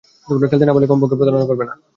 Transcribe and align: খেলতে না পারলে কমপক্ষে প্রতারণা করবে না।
খেলতে 0.41 0.65
না 0.65 0.73
পারলে 0.73 0.89
কমপক্ষে 0.89 1.17
প্রতারণা 1.19 1.49
করবে 1.49 1.63
না। 1.65 1.73